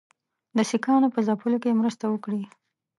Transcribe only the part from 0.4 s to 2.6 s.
د سیکهانو په ځپلو کې مرسته وکړي.